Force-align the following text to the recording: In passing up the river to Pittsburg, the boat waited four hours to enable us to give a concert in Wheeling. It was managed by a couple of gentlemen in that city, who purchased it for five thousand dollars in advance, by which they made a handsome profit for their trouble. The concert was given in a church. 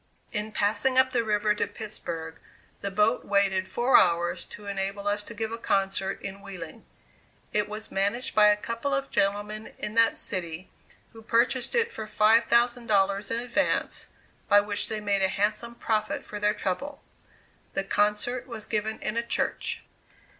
In 0.31 0.51
passing 0.51 0.97
up 0.97 1.11
the 1.11 1.23
river 1.23 1.53
to 1.53 1.67
Pittsburg, 1.67 2.39
the 2.81 2.89
boat 2.89 3.23
waited 3.23 3.67
four 3.67 3.97
hours 3.99 4.45
to 4.45 4.65
enable 4.65 5.07
us 5.07 5.21
to 5.21 5.35
give 5.35 5.51
a 5.51 5.59
concert 5.59 6.19
in 6.23 6.41
Wheeling. 6.41 6.87
It 7.53 7.69
was 7.69 7.91
managed 7.91 8.33
by 8.33 8.47
a 8.47 8.57
couple 8.57 8.95
of 8.95 9.11
gentlemen 9.11 9.75
in 9.77 9.93
that 9.93 10.17
city, 10.17 10.71
who 11.13 11.21
purchased 11.21 11.75
it 11.75 11.91
for 11.91 12.07
five 12.07 12.45
thousand 12.45 12.87
dollars 12.87 13.29
in 13.29 13.39
advance, 13.39 14.07
by 14.49 14.59
which 14.59 14.89
they 14.89 15.01
made 15.01 15.21
a 15.21 15.27
handsome 15.27 15.75
profit 15.75 16.25
for 16.25 16.39
their 16.39 16.55
trouble. 16.55 17.03
The 17.75 17.83
concert 17.83 18.47
was 18.47 18.65
given 18.65 18.99
in 19.03 19.17
a 19.17 19.23
church. 19.27 19.83